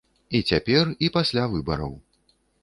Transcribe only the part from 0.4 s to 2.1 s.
цяпер, і пасля выбараў.